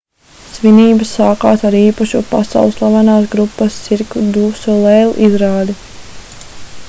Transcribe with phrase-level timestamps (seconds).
[0.53, 5.77] svinības sākās ar īpašu pasaulslavenās grupas cirque du soleil izrādi